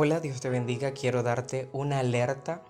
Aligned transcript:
Hola, 0.00 0.20
Dios 0.20 0.40
te 0.40 0.48
bendiga. 0.48 0.92
Quiero 0.92 1.24
darte 1.24 1.68
una 1.72 1.98
alerta 1.98 2.62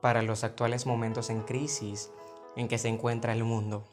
para 0.00 0.20
los 0.20 0.42
actuales 0.42 0.84
momentos 0.84 1.30
en 1.30 1.42
crisis 1.42 2.10
en 2.56 2.66
que 2.66 2.76
se 2.76 2.88
encuentra 2.88 3.32
el 3.32 3.44
mundo. 3.44 3.84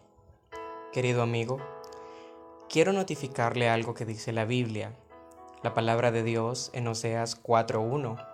Querido 0.91 1.21
amigo, 1.21 1.59
quiero 2.67 2.91
notificarle 2.91 3.69
algo 3.69 3.93
que 3.93 4.05
dice 4.07 4.31
la 4.31 4.45
Biblia, 4.45 4.95
la 5.61 5.75
palabra 5.75 6.09
de 6.09 6.23
Dios 6.23 6.71
en 6.73 6.87
Oseas 6.87 7.39
4.1. 7.43 8.25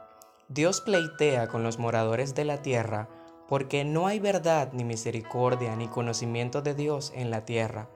Dios 0.47 0.79
pleitea 0.79 1.49
con 1.49 1.61
los 1.61 1.77
moradores 1.77 2.33
de 2.33 2.45
la 2.45 2.61
tierra 2.61 3.09
porque 3.49 3.83
no 3.83 4.07
hay 4.07 4.21
verdad 4.21 4.71
ni 4.71 4.85
misericordia 4.85 5.75
ni 5.75 5.89
conocimiento 5.89 6.61
de 6.61 6.75
Dios 6.75 7.11
en 7.13 7.29
la 7.29 7.43
tierra. 7.43 7.89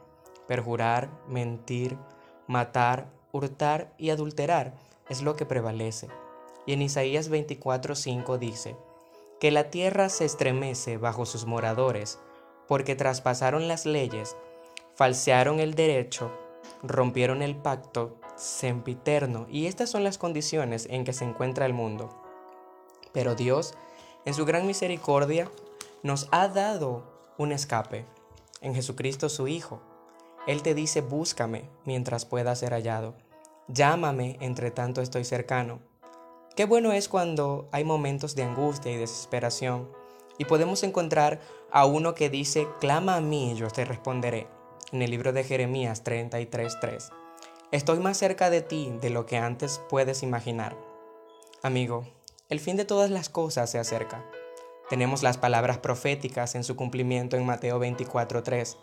Perjurar, 0.45 1.09
mentir, 1.25 1.97
matar, 2.47 3.07
hurtar 3.31 3.93
y 3.97 4.09
adulterar 4.09 4.73
es 5.07 5.21
lo 5.21 5.37
que 5.37 5.45
prevalece. 5.45 6.09
Y 6.65 6.73
en 6.73 6.81
Isaías 6.81 7.29
24:5 7.29 8.37
dice, 8.37 8.75
que 9.39 9.51
la 9.51 9.69
tierra 9.69 10.09
se 10.09 10.25
estremece 10.25 10.97
bajo 10.97 11.25
sus 11.25 11.45
moradores, 11.45 12.19
porque 12.67 12.95
traspasaron 12.95 13.67
las 13.67 13.85
leyes, 13.85 14.35
falsearon 14.95 15.59
el 15.59 15.73
derecho, 15.73 16.31
rompieron 16.83 17.41
el 17.41 17.55
pacto 17.55 18.17
sempiterno, 18.35 19.47
y 19.49 19.67
estas 19.67 19.89
son 19.89 20.03
las 20.03 20.17
condiciones 20.17 20.87
en 20.89 21.05
que 21.05 21.13
se 21.13 21.23
encuentra 21.23 21.65
el 21.65 21.73
mundo. 21.73 22.09
Pero 23.13 23.35
Dios, 23.35 23.73
en 24.25 24.33
su 24.33 24.45
gran 24.45 24.67
misericordia, 24.67 25.49
nos 26.03 26.27
ha 26.31 26.47
dado 26.47 27.03
un 27.37 27.51
escape 27.51 28.05
en 28.61 28.75
Jesucristo 28.75 29.29
su 29.29 29.47
Hijo. 29.47 29.81
Él 30.47 30.61
te 30.61 30.73
dice, 30.73 31.01
búscame 31.01 31.69
mientras 31.85 32.25
pueda 32.25 32.55
ser 32.55 32.73
hallado. 32.73 33.15
Llámame 33.67 34.37
entre 34.41 34.71
tanto 34.71 35.01
estoy 35.01 35.23
cercano. 35.23 35.79
Qué 36.59 36.65
bueno 36.65 36.91
es 36.91 37.07
cuando 37.07 37.69
hay 37.71 37.85
momentos 37.85 38.35
de 38.35 38.43
angustia 38.43 38.91
y 38.91 38.97
desesperación 38.97 39.89
y 40.37 40.43
podemos 40.43 40.83
encontrar 40.83 41.39
a 41.71 41.85
uno 41.85 42.15
que 42.15 42.29
dice, 42.29 42.67
clama 42.81 43.15
a 43.15 43.21
mí 43.21 43.53
y 43.53 43.55
yo 43.55 43.69
te 43.69 43.85
responderé, 43.85 44.49
en 44.91 45.01
el 45.01 45.09
libro 45.09 45.31
de 45.31 45.45
Jeremías 45.45 46.03
33.3. 46.03 47.11
Estoy 47.71 47.99
más 47.99 48.17
cerca 48.17 48.49
de 48.49 48.61
ti 48.61 48.91
de 48.99 49.09
lo 49.09 49.25
que 49.25 49.37
antes 49.37 49.79
puedes 49.87 50.21
imaginar. 50.21 50.75
Amigo, 51.63 52.05
el 52.49 52.59
fin 52.59 52.75
de 52.75 52.83
todas 52.83 53.09
las 53.09 53.29
cosas 53.29 53.69
se 53.69 53.79
acerca. 53.79 54.25
Tenemos 54.89 55.23
las 55.23 55.37
palabras 55.37 55.77
proféticas 55.77 56.55
en 56.55 56.65
su 56.65 56.75
cumplimiento 56.75 57.37
en 57.37 57.45
Mateo 57.45 57.79
24.3. 57.79 58.75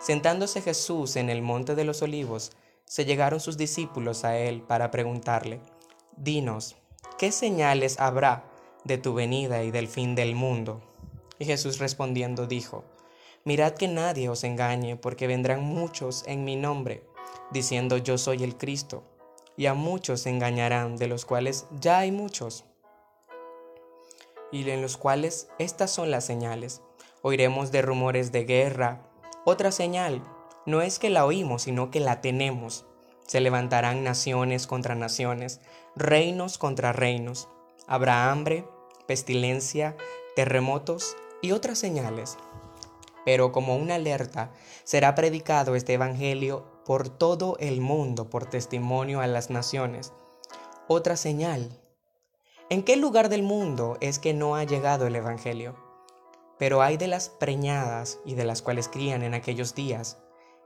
Sentándose 0.00 0.60
Jesús 0.60 1.16
en 1.16 1.30
el 1.30 1.40
monte 1.40 1.76
de 1.76 1.84
los 1.84 2.02
olivos, 2.02 2.52
se 2.84 3.06
llegaron 3.06 3.40
sus 3.40 3.56
discípulos 3.56 4.22
a 4.24 4.36
él 4.36 4.60
para 4.60 4.90
preguntarle, 4.90 5.62
Dinos, 6.18 6.76
¿qué 7.22 7.30
señales 7.30 8.00
habrá 8.00 8.42
de 8.82 8.98
tu 8.98 9.14
venida 9.14 9.62
y 9.62 9.70
del 9.70 9.86
fin 9.86 10.16
del 10.16 10.34
mundo? 10.34 10.82
Y 11.38 11.44
Jesús 11.44 11.78
respondiendo 11.78 12.48
dijo, 12.48 12.82
Mirad 13.44 13.74
que 13.74 13.86
nadie 13.86 14.28
os 14.28 14.42
engañe, 14.42 14.96
porque 14.96 15.28
vendrán 15.28 15.62
muchos 15.62 16.24
en 16.26 16.44
mi 16.44 16.56
nombre, 16.56 17.04
diciendo 17.52 17.96
yo 17.96 18.18
soy 18.18 18.42
el 18.42 18.56
Cristo, 18.56 19.04
y 19.56 19.66
a 19.66 19.74
muchos 19.74 20.26
engañarán, 20.26 20.96
de 20.96 21.06
los 21.06 21.24
cuales 21.24 21.66
ya 21.78 22.00
hay 22.00 22.10
muchos, 22.10 22.64
y 24.50 24.68
en 24.68 24.82
los 24.82 24.96
cuales 24.96 25.46
estas 25.60 25.92
son 25.92 26.10
las 26.10 26.26
señales. 26.26 26.82
Oiremos 27.22 27.70
de 27.70 27.82
rumores 27.82 28.32
de 28.32 28.46
guerra. 28.46 29.00
Otra 29.44 29.70
señal, 29.70 30.24
no 30.66 30.82
es 30.82 30.98
que 30.98 31.08
la 31.08 31.24
oímos, 31.24 31.62
sino 31.62 31.92
que 31.92 32.00
la 32.00 32.20
tenemos 32.20 32.84
se 33.26 33.40
levantarán 33.40 34.04
naciones 34.04 34.66
contra 34.66 34.94
naciones, 34.94 35.60
reinos 35.94 36.58
contra 36.58 36.92
reinos. 36.92 37.48
Habrá 37.86 38.30
hambre, 38.30 38.66
pestilencia, 39.06 39.96
terremotos 40.34 41.16
y 41.42 41.52
otras 41.52 41.78
señales. 41.78 42.38
Pero 43.24 43.52
como 43.52 43.76
una 43.76 43.96
alerta, 43.96 44.52
será 44.84 45.14
predicado 45.14 45.74
este 45.76 45.94
Evangelio 45.94 46.64
por 46.84 47.08
todo 47.08 47.56
el 47.60 47.80
mundo 47.80 48.30
por 48.30 48.46
testimonio 48.46 49.20
a 49.20 49.26
las 49.26 49.50
naciones. 49.50 50.12
Otra 50.88 51.16
señal. 51.16 51.78
¿En 52.70 52.82
qué 52.82 52.96
lugar 52.96 53.28
del 53.28 53.42
mundo 53.42 53.98
es 54.00 54.18
que 54.18 54.32
no 54.32 54.56
ha 54.56 54.64
llegado 54.64 55.06
el 55.06 55.14
Evangelio? 55.14 55.76
Pero 56.58 56.80
hay 56.80 56.96
de 56.96 57.08
las 57.08 57.28
preñadas 57.28 58.18
y 58.24 58.34
de 58.34 58.44
las 58.44 58.62
cuales 58.62 58.88
crían 58.88 59.22
en 59.22 59.34
aquellos 59.34 59.74
días 59.74 60.18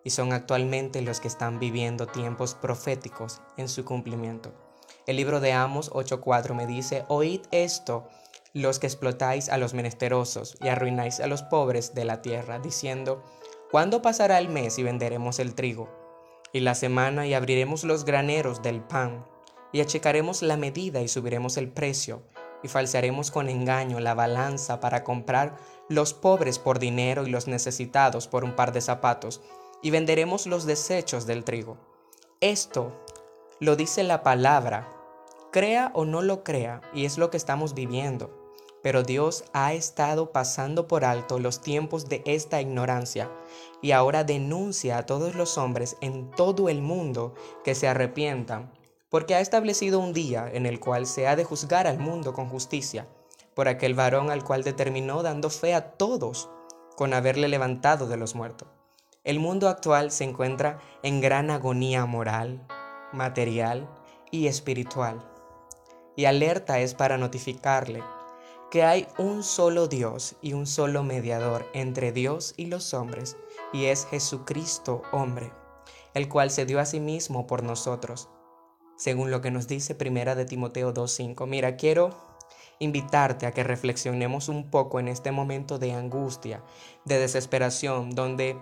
y 0.04 0.10
son 0.10 0.32
actualmente 0.32 1.02
los 1.02 1.20
que 1.20 1.28
están 1.28 1.58
viviendo 1.58 2.06
tiempos 2.06 2.54
proféticos 2.54 3.42
en 3.56 3.68
su 3.68 3.84
cumplimiento. 3.84 4.65
El 5.06 5.16
libro 5.16 5.38
de 5.38 5.52
Amos 5.52 5.92
8:4 5.92 6.54
me 6.54 6.66
dice, 6.66 7.04
oíd 7.06 7.42
esto, 7.52 8.08
los 8.52 8.80
que 8.80 8.88
explotáis 8.88 9.48
a 9.48 9.56
los 9.56 9.72
menesterosos 9.72 10.56
y 10.60 10.66
arruináis 10.66 11.20
a 11.20 11.28
los 11.28 11.44
pobres 11.44 11.94
de 11.94 12.04
la 12.04 12.22
tierra, 12.22 12.58
diciendo, 12.58 13.22
¿cuándo 13.70 14.02
pasará 14.02 14.38
el 14.38 14.48
mes 14.48 14.78
y 14.78 14.82
venderemos 14.82 15.38
el 15.38 15.54
trigo? 15.54 15.88
Y 16.52 16.60
la 16.60 16.74
semana 16.74 17.24
y 17.26 17.34
abriremos 17.34 17.84
los 17.84 18.04
graneros 18.04 18.62
del 18.62 18.80
pan, 18.80 19.24
y 19.72 19.80
achicaremos 19.80 20.42
la 20.42 20.56
medida 20.56 21.00
y 21.02 21.08
subiremos 21.08 21.56
el 21.56 21.68
precio, 21.68 22.22
y 22.64 22.68
falsearemos 22.68 23.30
con 23.30 23.48
engaño 23.48 24.00
la 24.00 24.14
balanza 24.14 24.80
para 24.80 25.04
comprar 25.04 25.56
los 25.88 26.14
pobres 26.14 26.58
por 26.58 26.80
dinero 26.80 27.26
y 27.26 27.30
los 27.30 27.46
necesitados 27.46 28.26
por 28.26 28.42
un 28.42 28.56
par 28.56 28.72
de 28.72 28.80
zapatos, 28.80 29.40
y 29.82 29.90
venderemos 29.90 30.46
los 30.46 30.66
desechos 30.66 31.26
del 31.26 31.44
trigo. 31.44 31.76
Esto 32.40 32.92
lo 33.60 33.76
dice 33.76 34.02
la 34.02 34.22
palabra, 34.22 34.95
crea 35.52 35.90
o 35.94 36.04
no 36.04 36.22
lo 36.22 36.44
crea, 36.44 36.80
y 36.92 37.04
es 37.04 37.18
lo 37.18 37.30
que 37.30 37.36
estamos 37.36 37.74
viviendo. 37.74 38.52
Pero 38.82 39.02
Dios 39.02 39.44
ha 39.52 39.72
estado 39.72 40.30
pasando 40.30 40.86
por 40.86 41.04
alto 41.04 41.38
los 41.38 41.60
tiempos 41.60 42.08
de 42.08 42.22
esta 42.24 42.60
ignorancia 42.60 43.30
y 43.82 43.90
ahora 43.90 44.22
denuncia 44.22 44.98
a 44.98 45.06
todos 45.06 45.34
los 45.34 45.58
hombres 45.58 45.96
en 46.00 46.30
todo 46.30 46.68
el 46.68 46.82
mundo 46.82 47.34
que 47.64 47.74
se 47.74 47.88
arrepientan, 47.88 48.72
porque 49.08 49.34
ha 49.34 49.40
establecido 49.40 49.98
un 49.98 50.12
día 50.12 50.48
en 50.52 50.66
el 50.66 50.78
cual 50.78 51.06
se 51.06 51.26
ha 51.26 51.36
de 51.36 51.44
juzgar 51.44 51.86
al 51.86 51.98
mundo 51.98 52.32
con 52.32 52.48
justicia, 52.48 53.08
por 53.54 53.68
aquel 53.68 53.94
varón 53.94 54.30
al 54.30 54.44
cual 54.44 54.62
determinó 54.62 55.22
dando 55.22 55.50
fe 55.50 55.74
a 55.74 55.92
todos 55.92 56.48
con 56.96 57.12
haberle 57.12 57.48
levantado 57.48 58.06
de 58.06 58.16
los 58.16 58.34
muertos. 58.34 58.68
El 59.24 59.40
mundo 59.40 59.68
actual 59.68 60.12
se 60.12 60.22
encuentra 60.22 60.78
en 61.02 61.20
gran 61.20 61.50
agonía 61.50 62.06
moral, 62.06 62.64
material 63.12 63.88
y 64.30 64.46
espiritual. 64.46 65.35
Y 66.16 66.24
alerta 66.24 66.80
es 66.80 66.94
para 66.94 67.18
notificarle 67.18 68.02
que 68.70 68.82
hay 68.82 69.06
un 69.18 69.42
solo 69.42 69.86
Dios 69.86 70.36
y 70.42 70.52
un 70.54 70.66
solo 70.66 71.02
mediador 71.02 71.66
entre 71.72 72.10
Dios 72.12 72.54
y 72.56 72.66
los 72.66 72.94
hombres, 72.94 73.36
y 73.72 73.86
es 73.86 74.06
Jesucristo 74.06 75.02
hombre, 75.12 75.52
el 76.14 76.28
cual 76.28 76.50
se 76.50 76.66
dio 76.66 76.80
a 76.80 76.86
sí 76.86 76.98
mismo 76.98 77.46
por 77.46 77.62
nosotros, 77.62 78.28
según 78.96 79.30
lo 79.30 79.40
que 79.40 79.50
nos 79.50 79.68
dice 79.68 79.94
Primera 79.94 80.34
de 80.34 80.46
Timoteo 80.46 80.92
2.5. 80.92 81.46
Mira, 81.46 81.76
quiero 81.76 82.10
invitarte 82.78 83.46
a 83.46 83.52
que 83.52 83.64
reflexionemos 83.64 84.48
un 84.48 84.70
poco 84.70 85.00
en 85.00 85.08
este 85.08 85.30
momento 85.30 85.78
de 85.78 85.92
angustia, 85.92 86.62
de 87.04 87.18
desesperación, 87.18 88.10
donde 88.10 88.58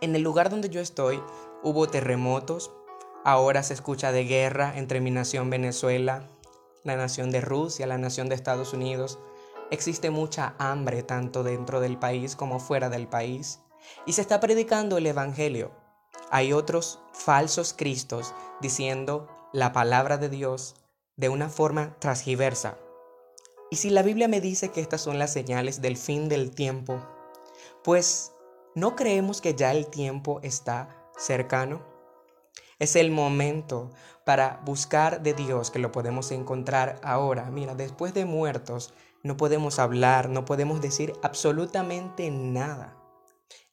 en 0.00 0.16
el 0.16 0.22
lugar 0.22 0.50
donde 0.50 0.70
yo 0.70 0.80
estoy 0.80 1.20
hubo 1.62 1.88
terremotos, 1.88 2.72
ahora 3.24 3.62
se 3.62 3.74
escucha 3.74 4.12
de 4.12 4.24
guerra 4.24 4.72
entre 4.76 5.00
mi 5.00 5.10
nación 5.10 5.50
Venezuela, 5.50 6.30
la 6.84 6.96
nación 6.96 7.30
de 7.30 7.40
Rusia, 7.40 7.86
la 7.86 7.98
nación 7.98 8.28
de 8.28 8.34
Estados 8.34 8.72
Unidos. 8.72 9.18
Existe 9.70 10.10
mucha 10.10 10.54
hambre 10.58 11.02
tanto 11.02 11.42
dentro 11.42 11.80
del 11.80 11.98
país 11.98 12.36
como 12.36 12.60
fuera 12.60 12.88
del 12.88 13.08
país. 13.08 13.60
Y 14.06 14.12
se 14.12 14.20
está 14.20 14.40
predicando 14.40 14.98
el 14.98 15.06
Evangelio. 15.06 15.70
Hay 16.30 16.52
otros 16.52 17.00
falsos 17.12 17.72
cristos 17.72 18.34
diciendo 18.60 19.28
la 19.52 19.72
palabra 19.72 20.18
de 20.18 20.28
Dios 20.28 20.76
de 21.16 21.28
una 21.28 21.48
forma 21.48 21.96
transgiversa. 21.98 22.78
Y 23.70 23.76
si 23.76 23.90
la 23.90 24.02
Biblia 24.02 24.28
me 24.28 24.40
dice 24.40 24.70
que 24.70 24.80
estas 24.80 25.00
son 25.00 25.18
las 25.18 25.32
señales 25.32 25.82
del 25.82 25.96
fin 25.96 26.28
del 26.28 26.54
tiempo, 26.54 27.00
pues 27.84 28.32
¿No 28.78 28.94
creemos 28.94 29.40
que 29.40 29.56
ya 29.56 29.72
el 29.72 29.88
tiempo 29.88 30.38
está 30.44 30.88
cercano? 31.16 31.82
Es 32.78 32.94
el 32.94 33.10
momento 33.10 33.90
para 34.24 34.60
buscar 34.64 35.22
de 35.22 35.34
Dios 35.34 35.70
que 35.70 35.78
lo 35.78 35.90
podemos 35.90 36.30
encontrar 36.30 37.00
ahora. 37.02 37.50
Mira, 37.50 37.74
después 37.74 38.14
de 38.14 38.24
muertos 38.24 38.94
no 39.22 39.36
podemos 39.36 39.78
hablar, 39.78 40.28
no 40.28 40.44
podemos 40.44 40.80
decir 40.80 41.12
absolutamente 41.22 42.30
nada. 42.30 42.96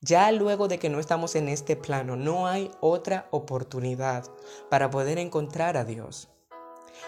Ya 0.01 0.31
luego 0.31 0.67
de 0.67 0.79
que 0.79 0.89
no 0.89 0.99
estamos 0.99 1.35
en 1.35 1.49
este 1.49 1.75
plano, 1.75 2.15
no 2.15 2.47
hay 2.47 2.71
otra 2.79 3.27
oportunidad 3.31 4.25
para 4.69 4.89
poder 4.89 5.19
encontrar 5.19 5.77
a 5.77 5.85
Dios. 5.85 6.29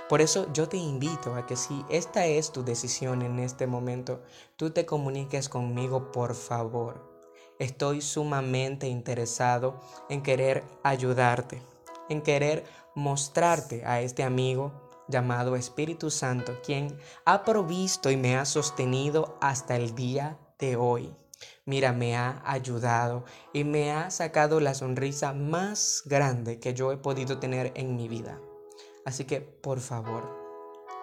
Por 0.09 0.21
eso 0.21 0.51
yo 0.53 0.67
te 0.69 0.77
invito 0.77 1.35
a 1.35 1.45
que 1.45 1.55
si 1.55 1.83
esta 1.89 2.25
es 2.25 2.51
tu 2.51 2.63
decisión 2.63 3.21
en 3.21 3.39
este 3.39 3.65
momento, 3.65 4.21
tú 4.55 4.69
te 4.71 4.85
comuniques 4.85 5.49
conmigo, 5.49 6.11
por 6.11 6.35
favor 6.35 7.17
estoy 7.59 8.01
sumamente 8.01 8.87
interesado 8.87 9.79
en 10.09 10.21
querer 10.21 10.63
ayudarte, 10.83 11.61
en 12.09 12.21
querer 12.21 12.65
mostrarte 12.95 13.85
a 13.85 14.01
este 14.01 14.23
amigo 14.23 14.89
llamado 15.07 15.55
Espíritu 15.55 16.09
Santo, 16.09 16.59
quien 16.65 16.97
ha 17.25 17.43
provisto 17.43 18.11
y 18.11 18.17
me 18.17 18.37
ha 18.37 18.45
sostenido 18.45 19.37
hasta 19.41 19.75
el 19.75 19.95
día 19.95 20.37
de 20.59 20.75
hoy. 20.75 21.15
Mira, 21.65 21.93
me 21.93 22.15
ha 22.15 22.41
ayudado 22.45 23.23
y 23.53 23.63
me 23.63 23.91
ha 23.91 24.09
sacado 24.09 24.59
la 24.59 24.73
sonrisa 24.73 25.33
más 25.33 26.03
grande 26.05 26.59
que 26.59 26.73
yo 26.73 26.91
he 26.91 26.97
podido 26.97 27.39
tener 27.39 27.71
en 27.75 27.95
mi 27.95 28.07
vida. 28.07 28.39
Así 29.05 29.25
que, 29.25 29.41
por 29.41 29.79
favor, 29.79 30.47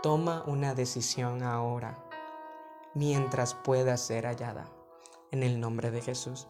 toma 0.02 0.42
una 0.46 0.74
decisión 0.74 1.42
ahora, 1.42 2.04
mientras 2.94 3.54
pueda 3.54 3.96
ser 3.96 4.26
hallada. 4.26 4.70
En 5.30 5.42
el 5.42 5.58
nombre 5.58 5.90
de 5.90 6.00
Jesús. 6.00 6.46